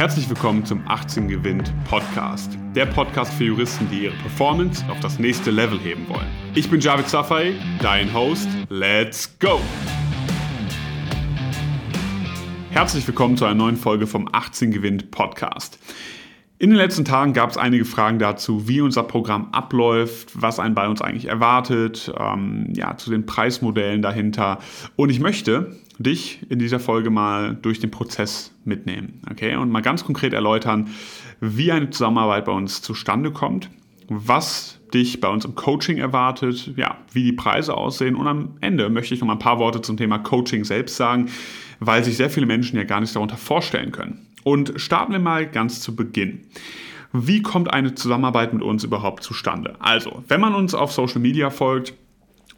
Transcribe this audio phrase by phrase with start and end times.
[0.00, 2.56] Herzlich willkommen zum 18 Gewinnt Podcast.
[2.74, 6.26] Der Podcast für Juristen, die ihre Performance auf das nächste Level heben wollen.
[6.54, 8.48] Ich bin Javid Safai, dein Host.
[8.70, 9.60] Let's go!
[12.70, 15.78] Herzlich willkommen zu einer neuen Folge vom 18 Gewinnt Podcast.
[16.58, 20.74] In den letzten Tagen gab es einige Fragen dazu, wie unser Programm abläuft, was einen
[20.74, 24.60] bei uns eigentlich erwartet, ähm, ja, zu den Preismodellen dahinter.
[24.96, 29.56] Und ich möchte dich in dieser Folge mal durch den Prozess mitnehmen, okay?
[29.56, 30.88] Und mal ganz konkret erläutern,
[31.40, 33.68] wie eine Zusammenarbeit bei uns zustande kommt,
[34.08, 38.88] was dich bei uns im Coaching erwartet, ja, wie die Preise aussehen und am Ende
[38.88, 41.28] möchte ich noch mal ein paar Worte zum Thema Coaching selbst sagen,
[41.80, 44.26] weil sich sehr viele Menschen ja gar nicht darunter vorstellen können.
[44.42, 46.46] Und starten wir mal ganz zu Beginn.
[47.12, 49.76] Wie kommt eine Zusammenarbeit mit uns überhaupt zustande?
[49.80, 51.92] Also, wenn man uns auf Social Media folgt,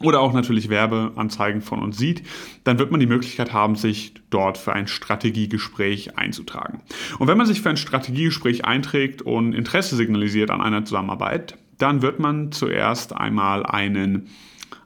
[0.03, 2.23] oder auch natürlich Werbeanzeigen von uns sieht,
[2.63, 6.81] dann wird man die Möglichkeit haben, sich dort für ein Strategiegespräch einzutragen.
[7.19, 12.01] Und wenn man sich für ein Strategiegespräch einträgt und Interesse signalisiert an einer Zusammenarbeit, dann
[12.01, 14.29] wird man zuerst einmal einen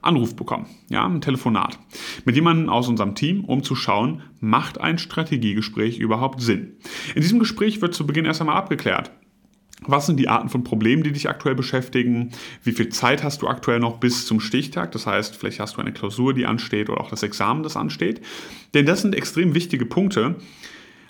[0.02, 1.78] Anruf bekommen, ja, ein Telefonat
[2.23, 6.78] mit jemandem aus unserem Team, um zu schauen, macht ein Strategiegespräch überhaupt Sinn.
[7.16, 9.11] In diesem Gespräch wird zu Beginn erst einmal abgeklärt,
[9.86, 12.31] was sind die Arten von Problemen, die dich aktuell beschäftigen?
[12.64, 14.92] Wie viel Zeit hast du aktuell noch bis zum Stichtag?
[14.92, 18.22] Das heißt, vielleicht hast du eine Klausur, die ansteht oder auch das Examen, das ansteht.
[18.73, 20.36] Denn das sind extrem wichtige Punkte,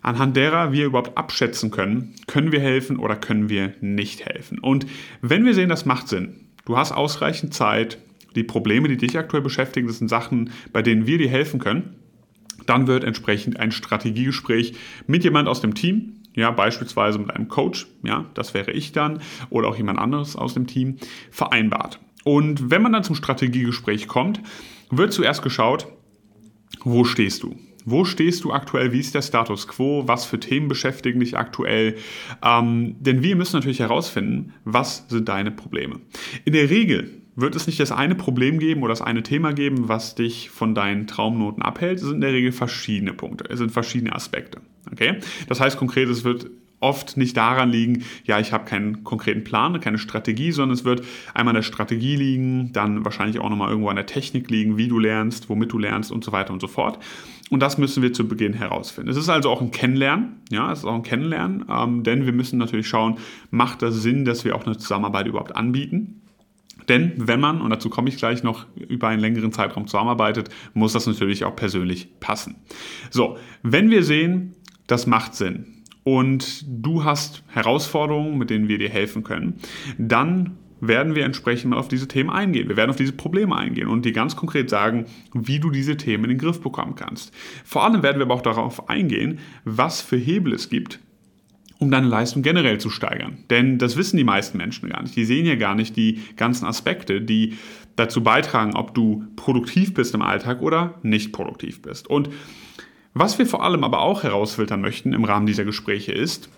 [0.02, 4.59] anhand derer wir überhaupt abschätzen können, können wir helfen oder können wir nicht helfen.
[4.59, 4.86] Und
[5.22, 7.98] wenn wir sehen, das macht Sinn, du hast ausreichend Zeit,
[8.36, 11.96] die Probleme, die dich aktuell beschäftigen, das sind Sachen, bei denen wir dir helfen können.
[12.66, 14.76] Dann wird entsprechend ein Strategiegespräch
[15.08, 19.20] mit jemand aus dem Team, ja, beispielsweise mit einem Coach, ja, das wäre ich dann,
[19.50, 20.98] oder auch jemand anderes aus dem Team,
[21.32, 22.00] vereinbart.
[22.24, 24.42] Und wenn man dann zum Strategiegespräch kommt,
[24.92, 25.88] wird zuerst geschaut,
[26.84, 27.56] wo stehst du?
[27.86, 28.92] Wo stehst du aktuell?
[28.92, 30.04] Wie ist der Status quo?
[30.08, 31.96] Was für Themen beschäftigen dich aktuell?
[32.44, 36.02] Ähm, denn wir müssen natürlich herausfinden, was sind deine Probleme.
[36.46, 39.88] In der Regel wird es nicht das eine Problem geben oder das eine Thema geben,
[39.88, 42.00] was dich von deinen Traumnoten abhält.
[42.00, 44.59] Es sind in der Regel verschiedene Punkte, es sind verschiedene Aspekte.
[44.92, 45.20] Okay?
[45.47, 46.47] Das heißt konkret, es wird
[46.80, 51.03] oft nicht daran liegen, ja, ich habe keinen konkreten Plan, keine Strategie, sondern es wird
[51.34, 54.88] einmal an der Strategie liegen, dann wahrscheinlich auch nochmal irgendwo an der Technik liegen, wie
[54.88, 57.00] du lernst, womit du lernst und so weiter und so fort.
[57.50, 59.09] Und das müssen wir zu Beginn herausfinden.
[59.09, 62.34] Es ist also auch ein Kennenlernen, ja, es ist auch ein Kennenlernen, ähm, denn wir
[62.34, 63.18] müssen natürlich schauen,
[63.50, 66.22] macht das Sinn, dass wir auch eine Zusammenarbeit überhaupt anbieten?
[66.90, 70.94] Denn wenn man, und dazu komme ich gleich noch, über einen längeren Zeitraum zusammenarbeitet, muss
[70.94, 72.56] das natürlich auch persönlich passen.
[73.09, 74.56] So, wenn wir sehen,
[74.88, 79.56] das macht Sinn und du hast Herausforderungen, mit denen wir dir helfen können,
[79.97, 82.70] dann werden wir entsprechend mal auf diese Themen eingehen.
[82.70, 86.26] Wir werden auf diese Probleme eingehen und dir ganz konkret sagen, wie du diese Themen
[86.26, 87.34] in den Griff bekommen kannst.
[87.66, 91.00] Vor allem werden wir aber auch darauf eingehen, was für Hebel es gibt,
[91.80, 93.38] um deine Leistung generell zu steigern.
[93.50, 95.16] Denn das wissen die meisten Menschen gar nicht.
[95.16, 97.58] Die sehen ja gar nicht die ganzen Aspekte, die
[97.96, 102.08] dazu beitragen, ob du produktiv bist im Alltag oder nicht produktiv bist.
[102.08, 102.30] Und
[103.14, 106.50] was wir vor allem aber auch herausfiltern möchten im Rahmen dieser Gespräche ist,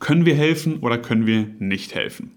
[0.00, 2.32] können wir helfen oder können wir nicht helfen?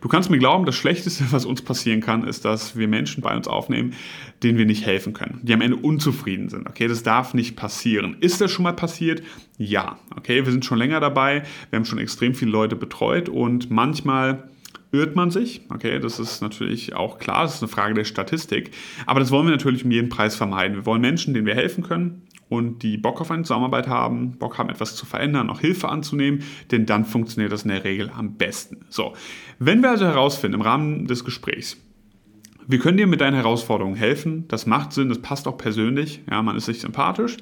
[0.00, 3.36] Du kannst mir glauben, das Schlechteste, was uns passieren kann, ist, dass wir Menschen bei
[3.36, 3.94] uns aufnehmen,
[4.42, 6.68] denen wir nicht helfen können, die am Ende unzufrieden sind.
[6.68, 8.16] Okay, das darf nicht passieren.
[8.20, 9.22] Ist das schon mal passiert?
[9.56, 9.98] Ja.
[10.16, 14.48] Okay, wir sind schon länger dabei, wir haben schon extrem viele Leute betreut und manchmal
[14.92, 15.62] irrt man sich.
[15.68, 18.70] Okay, das ist natürlich auch klar, das ist eine Frage der Statistik.
[19.06, 20.76] Aber das wollen wir natürlich um jeden Preis vermeiden.
[20.76, 24.58] Wir wollen Menschen, denen wir helfen können, und die Bock auf eine Zusammenarbeit haben, Bock
[24.58, 28.34] haben, etwas zu verändern, auch Hilfe anzunehmen, denn dann funktioniert das in der Regel am
[28.34, 28.86] besten.
[28.88, 29.14] So,
[29.58, 31.76] wenn wir also herausfinden im Rahmen des Gesprächs,
[32.66, 36.42] wir können dir mit deinen Herausforderungen helfen, das macht Sinn, das passt auch persönlich, ja,
[36.42, 37.38] man ist sich sympathisch,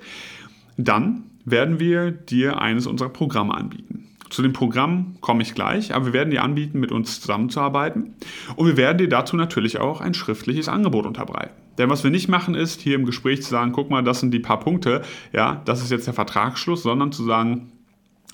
[0.77, 4.09] dann werden wir dir eines unserer Programme anbieten.
[4.31, 8.15] Zu dem Programm komme ich gleich, aber wir werden dir anbieten, mit uns zusammenzuarbeiten
[8.57, 11.66] und wir werden dir dazu natürlich auch ein schriftliches Angebot unterbreiten.
[11.79, 14.33] Denn was wir nicht machen ist, hier im Gespräch zu sagen, guck mal, das sind
[14.33, 17.73] die paar Punkte, ja, das ist jetzt der Vertragsschluss, sondern zu sagen,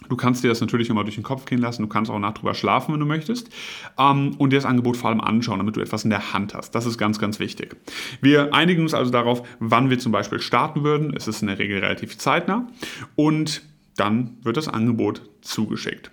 [0.08, 1.82] Du kannst dir das natürlich immer durch den Kopf gehen lassen.
[1.82, 3.50] Du kannst auch nach drüber schlafen, wenn du möchtest.
[3.98, 6.74] Ähm, und dir das Angebot vor allem anschauen, damit du etwas in der Hand hast.
[6.74, 7.76] Das ist ganz, ganz wichtig.
[8.20, 11.14] Wir einigen uns also darauf, wann wir zum Beispiel starten würden.
[11.16, 12.66] Es ist in der Regel relativ zeitnah.
[13.14, 13.62] Und
[13.96, 16.10] dann wird das Angebot zugeschickt.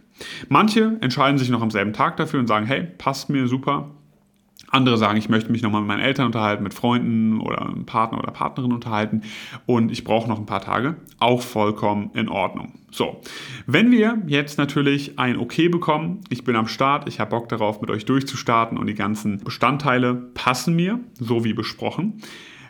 [0.49, 3.91] Manche entscheiden sich noch am selben Tag dafür und sagen, hey, passt mir super.
[4.71, 8.19] Andere sagen, ich möchte mich nochmal mit meinen Eltern unterhalten, mit Freunden oder einem Partner
[8.19, 9.21] oder Partnerin unterhalten
[9.65, 10.95] und ich brauche noch ein paar Tage.
[11.19, 12.73] Auch vollkommen in Ordnung.
[12.91, 13.21] So,
[13.65, 17.81] wenn wir jetzt natürlich ein Okay bekommen, ich bin am Start, ich habe Bock darauf,
[17.81, 22.21] mit euch durchzustarten und die ganzen Bestandteile passen mir, so wie besprochen,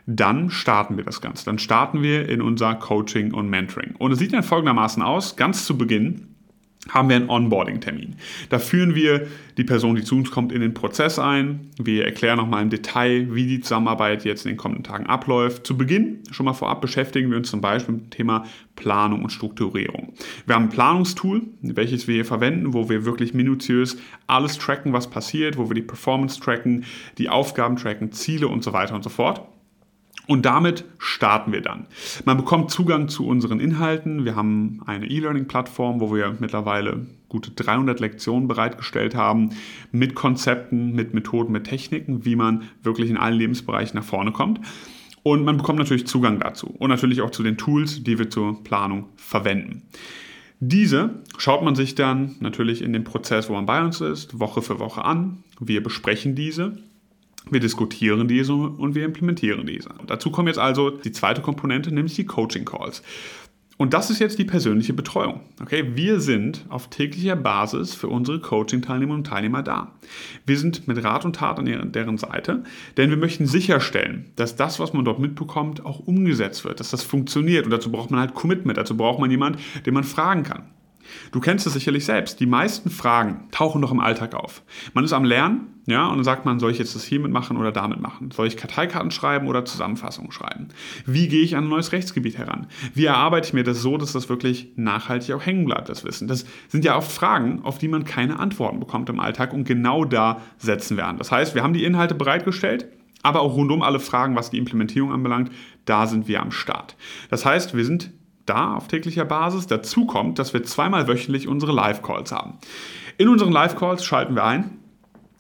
[0.06, 1.46] dann starten wir das Ganze.
[1.46, 3.96] Dann starten wir in unser Coaching und Mentoring.
[3.98, 6.36] Und es sieht dann folgendermaßen aus, ganz zu Beginn
[6.88, 8.16] haben wir einen Onboarding-Termin.
[8.50, 9.28] Da führen wir
[9.58, 11.72] die Person, die zu uns kommt, in den Prozess ein.
[11.78, 15.68] Wir erklären nochmal im Detail, wie die Zusammenarbeit jetzt in den kommenden Tagen abläuft.
[15.68, 18.46] Zu Beginn, schon mal vorab, beschäftigen wir uns zum Beispiel mit dem Thema
[18.78, 20.14] Planung und Strukturierung.
[20.46, 23.98] Wir haben ein Planungstool, welches wir hier verwenden, wo wir wirklich minutiös
[24.28, 26.86] alles tracken, was passiert, wo wir die Performance tracken,
[27.18, 29.42] die Aufgaben tracken, Ziele und so weiter und so fort.
[30.30, 31.88] Und damit starten wir dann.
[32.24, 34.26] Man bekommt Zugang zu unseren Inhalten.
[34.26, 39.50] Wir haben eine E-Learning-Plattform, wo wir mittlerweile gute 300 Lektionen bereitgestellt haben
[39.92, 44.62] mit Konzepten, mit Methoden, mit Techniken, wie man wirklich in allen Lebensbereichen nach vorne kommt.
[45.24, 48.64] Und man bekommt natürlich Zugang dazu und natürlich auch zu den Tools, die wir zur
[48.64, 49.82] Planung verwenden.
[50.60, 54.62] Diese schaut man sich dann natürlich in dem Prozess, wo man bei uns ist, Woche
[54.62, 55.44] für Woche an.
[55.60, 56.78] Wir besprechen diese
[57.52, 59.90] wir diskutieren diese und wir implementieren diese.
[60.08, 63.04] Dazu kommt jetzt also die zweite Komponente, nämlich die Coaching Calls.
[63.82, 65.40] Und das ist jetzt die persönliche Betreuung.
[65.62, 69.94] Okay, wir sind auf täglicher Basis für unsere Coaching-Teilnehmerinnen und Teilnehmer da.
[70.46, 72.66] Wir sind mit Rat und Tat an deren Seite,
[72.98, 77.04] denn wir möchten sicherstellen, dass das, was man dort mitbekommt, auch umgesetzt wird, dass das
[77.04, 77.64] funktioniert.
[77.64, 80.64] Und dazu braucht man halt Commitment, dazu braucht man jemanden, den man fragen kann.
[81.32, 82.42] Du kennst es sicherlich selbst.
[82.42, 84.62] Die meisten Fragen tauchen doch im Alltag auf.
[84.94, 87.58] Man ist am Lernen, ja, und dann sagt man, soll ich jetzt das hiermit machen
[87.58, 88.32] oder damit machen?
[88.32, 90.68] Soll ich Karteikarten schreiben oder Zusammenfassungen schreiben?
[91.06, 92.68] Wie gehe ich an ein neues Rechtsgebiet heran?
[92.94, 96.28] Wie erarbeite ich mir das so, dass das wirklich nachhaltig auch hängen bleibt, das Wissen?
[96.28, 100.06] Das sind ja oft Fragen, auf die man keine Antworten bekommt im Alltag und genau
[100.06, 101.18] da setzen wir an.
[101.18, 102.88] Das heißt, wir haben die Inhalte bereitgestellt,
[103.24, 105.52] aber auch rundum alle Fragen, was die Implementierung anbelangt,
[105.86, 106.96] da sind wir am Start.
[107.30, 108.12] Das heißt, wir sind
[108.46, 109.68] da auf täglicher Basis.
[109.68, 112.58] Dazu kommt, dass wir zweimal wöchentlich unsere Live-Calls haben.
[113.18, 114.79] In unseren Live-Calls schalten wir ein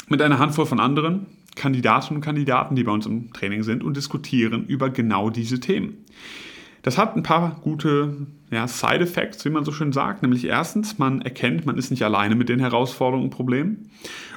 [0.10, 3.98] mit einer Handvoll von anderen Kandidatinnen und Kandidaten, die bei uns im Training sind und
[3.98, 6.06] diskutieren über genau diese Themen.
[6.82, 10.22] Das hat ein paar gute ja, Side-Effects, wie man so schön sagt.
[10.22, 13.90] Nämlich erstens, man erkennt, man ist nicht alleine mit den Herausforderungen und Problemen.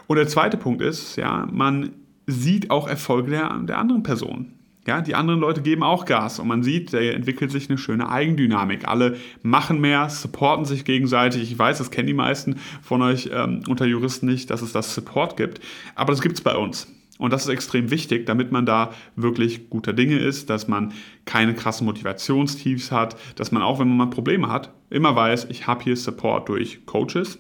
[0.09, 1.91] Und der zweite Punkt ist, ja, man
[2.27, 4.53] sieht auch Erfolge der, der anderen Person.
[4.85, 8.11] Ja, die anderen Leute geben auch Gas und man sieht, da entwickelt sich eine schöne
[8.11, 8.89] Eigendynamik.
[8.89, 11.53] Alle machen mehr, supporten sich gegenseitig.
[11.53, 14.93] Ich weiß, das kennen die meisten von euch ähm, unter Juristen nicht, dass es das
[14.95, 15.61] Support gibt,
[15.95, 16.89] aber das gibt es bei uns.
[17.19, 20.93] Und das ist extrem wichtig, damit man da wirklich guter Dinge ist, dass man
[21.25, 25.69] keine krassen Motivationstiefs hat, dass man auch, wenn man mal Probleme hat, immer weiß, ich
[25.69, 27.39] habe hier Support durch Coaches,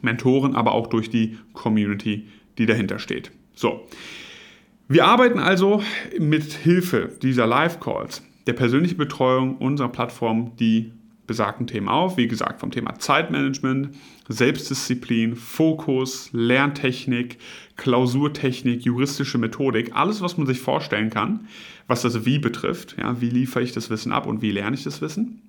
[0.00, 3.30] Mentoren, aber auch durch die Community, die dahinter steht.
[3.54, 3.86] So.
[4.92, 5.82] Wir arbeiten also
[6.18, 10.92] mit Hilfe dieser Live-Calls, der persönlichen Betreuung unserer Plattform die
[11.26, 12.18] besagten Themen auf.
[12.18, 13.96] Wie gesagt, vom Thema Zeitmanagement,
[14.28, 17.38] Selbstdisziplin, Fokus, Lerntechnik,
[17.78, 21.48] Klausurtechnik, juristische Methodik, alles, was man sich vorstellen kann,
[21.86, 22.96] was das Wie betrifft.
[22.98, 25.40] Ja, wie liefere ich das Wissen ab und wie lerne ich das Wissen?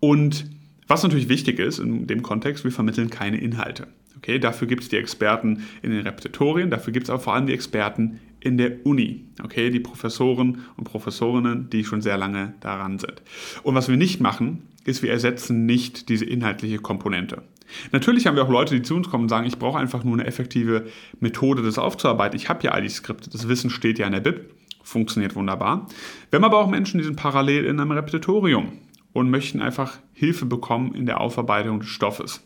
[0.00, 0.50] Und
[0.88, 3.86] was natürlich wichtig ist in dem Kontext, wir vermitteln keine Inhalte.
[4.16, 7.46] Okay, dafür gibt es die Experten in den Repetitorien, dafür gibt es aber vor allem
[7.46, 9.24] die Experten in der Uni.
[9.42, 13.22] Okay, die Professoren und Professorinnen, die schon sehr lange daran sind.
[13.62, 17.42] Und was wir nicht machen, ist, wir ersetzen nicht diese inhaltliche Komponente.
[17.90, 20.14] Natürlich haben wir auch Leute, die zu uns kommen und sagen, ich brauche einfach nur
[20.14, 20.86] eine effektive
[21.20, 22.36] Methode, das aufzuarbeiten.
[22.36, 24.50] Ich habe ja all die Skripte, das Wissen steht ja in der Bib,
[24.82, 25.86] funktioniert wunderbar.
[26.30, 28.72] Wir haben aber auch Menschen, die sind parallel in einem Repetitorium
[29.14, 32.42] und möchten einfach Hilfe bekommen in der Aufarbeitung des Stoffes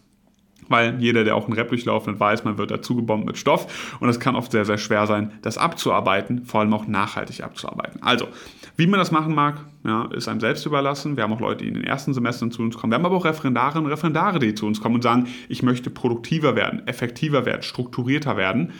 [0.69, 4.08] weil jeder, der auch einen Rap durchlaufen weiß, man wird dazu gebombt mit Stoff und
[4.08, 8.03] es kann oft sehr, sehr schwer sein, das abzuarbeiten, vor allem auch nachhaltig abzuarbeiten.
[8.03, 8.29] Also,
[8.77, 11.17] wie man das machen mag, ja, ist einem selbst überlassen.
[11.17, 12.93] Wir haben auch Leute, die in den ersten Semestern zu uns kommen.
[12.93, 15.91] Wir haben aber auch Referendarinnen und Referendare, die zu uns kommen und sagen, ich möchte
[15.91, 18.72] produktiver werden, effektiver werden, strukturierter werden.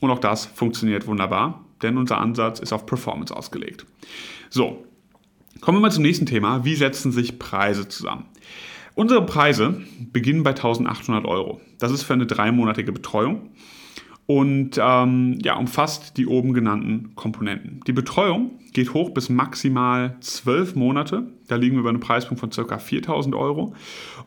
[0.00, 3.86] Und auch das funktioniert wunderbar, denn unser Ansatz ist auf Performance ausgelegt.
[4.50, 4.84] So,
[5.60, 6.64] kommen wir mal zum nächsten Thema.
[6.64, 8.26] Wie setzen sich Preise zusammen?
[8.98, 9.80] Unsere Preise
[10.12, 11.60] beginnen bei 1800 Euro.
[11.78, 13.50] Das ist für eine dreimonatige Betreuung
[14.26, 17.80] und ähm, ja, umfasst die oben genannten Komponenten.
[17.86, 21.28] Die Betreuung geht hoch bis maximal zwölf Monate.
[21.46, 22.78] Da liegen wir bei einem Preispunkt von ca.
[22.80, 23.72] 4000 Euro.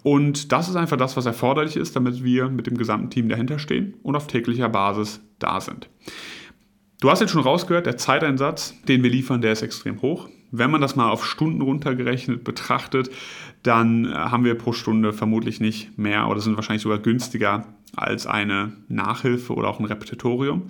[0.03, 3.59] Und das ist einfach das, was erforderlich ist, damit wir mit dem gesamten Team dahinter
[3.59, 5.89] stehen und auf täglicher Basis da sind.
[7.01, 10.29] Du hast jetzt schon rausgehört, der Zeiteinsatz, den wir liefern, der ist extrem hoch.
[10.51, 13.09] Wenn man das mal auf Stunden runtergerechnet betrachtet,
[13.63, 17.65] dann äh, haben wir pro Stunde vermutlich nicht mehr oder sind wahrscheinlich sogar günstiger
[17.95, 20.63] als eine Nachhilfe oder auch ein Repetitorium.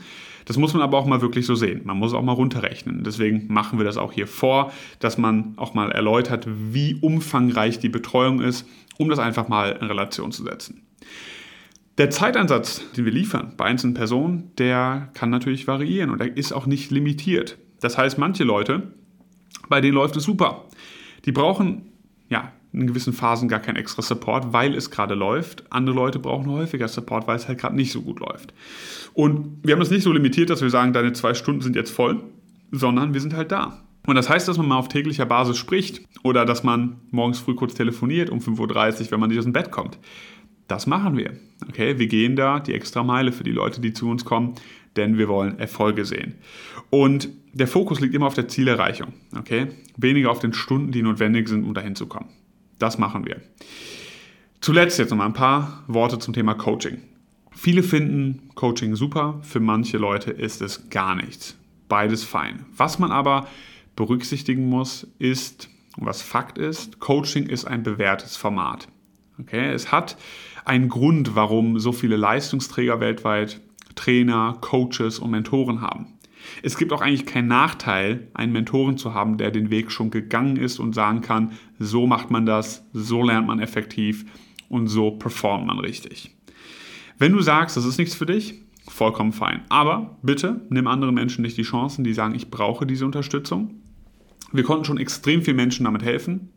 [0.46, 1.82] Das muss man aber auch mal wirklich so sehen.
[1.84, 3.04] Man muss auch mal runterrechnen.
[3.04, 7.90] Deswegen machen wir das auch hier vor, dass man auch mal erläutert, wie umfangreich die
[7.90, 10.84] Betreuung ist, um das einfach mal in Relation zu setzen.
[11.98, 16.54] Der Zeiteinsatz, den wir liefern bei einzelnen Personen, der kann natürlich variieren und er ist
[16.54, 17.58] auch nicht limitiert.
[17.80, 18.94] Das heißt, manche Leute,
[19.72, 20.66] bei denen läuft es super.
[21.26, 21.92] Die brauchen
[22.30, 25.64] ja, in gewissen Phasen gar kein extra Support, weil es gerade läuft.
[25.72, 28.54] Andere Leute brauchen häufiger Support, weil es halt gerade nicht so gut läuft.
[29.14, 31.92] Und wir haben das nicht so limitiert, dass wir sagen, deine zwei Stunden sind jetzt
[31.92, 32.24] voll,
[32.72, 33.82] sondern wir sind halt da.
[34.08, 37.54] Und das heißt, dass man mal auf täglicher Basis spricht oder dass man morgens früh
[37.54, 40.00] kurz telefoniert um 5.30 Uhr, wenn man nicht aus dem Bett kommt.
[40.68, 41.34] Das machen wir.
[41.68, 44.56] Okay, wir gehen da die extra Meile für die Leute, die zu uns kommen,
[44.96, 46.36] denn wir wollen Erfolge sehen.
[46.90, 49.14] Und der Fokus liegt immer auf der Zielerreichung.
[49.38, 49.68] Okay,
[49.98, 52.30] weniger auf den Stunden, die notwendig sind, um dahin zu kommen.
[52.80, 53.42] Das machen wir.
[54.60, 57.00] Zuletzt jetzt noch mal ein paar Worte zum Thema Coaching.
[57.52, 61.58] Viele finden Coaching super, für manche Leute ist es gar nichts.
[61.90, 62.66] Beides fein.
[62.76, 63.48] Was man aber
[63.96, 68.88] berücksichtigen muss, ist, was Fakt ist, Coaching ist ein bewährtes Format.
[69.40, 69.72] Okay?
[69.72, 70.18] Es hat
[70.64, 73.60] einen Grund, warum so viele Leistungsträger weltweit
[74.02, 76.08] Trainer, Coaches und Mentoren haben.
[76.64, 80.58] Es gibt auch eigentlich keinen Nachteil, einen Mentoren zu haben, der den Weg schon gegangen
[80.58, 84.26] ist und sagen kann, so macht man das, so lernt man effektiv
[84.70, 86.36] und so performt man richtig.
[87.20, 88.56] Wenn du sagst, das ist nichts für dich,
[88.88, 89.62] vollkommen fein.
[89.70, 93.82] Aber bitte nimm anderen Menschen nicht die Chancen, die sagen, ich brauche diese Unterstützung.
[94.52, 96.50] Wir konnten schon extrem vielen Menschen damit helfen.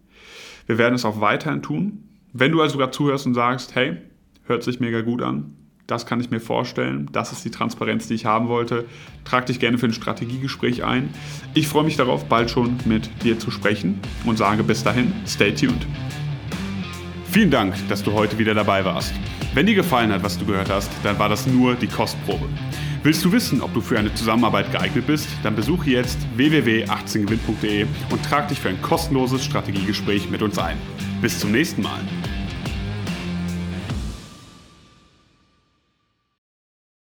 [0.67, 2.09] Wir werden es auch weiterhin tun.
[2.33, 3.99] Wenn du also gerade zuhörst und sagst, hey,
[4.45, 8.15] hört sich mega gut an, das kann ich mir vorstellen, das ist die Transparenz, die
[8.15, 8.87] ich haben wollte,
[9.25, 11.11] trag dich gerne für ein Strategiegespräch ein.
[11.53, 15.53] Ich freue mich darauf, bald schon mit dir zu sprechen und sage bis dahin, stay
[15.53, 15.87] tuned.
[17.31, 19.13] Vielen Dank, dass du heute wieder dabei warst.
[19.55, 22.49] Wenn dir gefallen hat, was du gehört hast, dann war das nur die Kostprobe.
[23.03, 25.29] Willst du wissen, ob du für eine Zusammenarbeit geeignet bist?
[25.43, 30.79] Dann besuche jetzt www.18gewinn.de und trag dich für ein kostenloses Strategiegespräch mit uns ein.
[31.21, 32.01] Bis zum nächsten Mal.